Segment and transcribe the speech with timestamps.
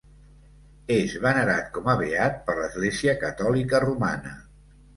[0.95, 4.37] És venerat com a beat per l'Església Catòlica Romana.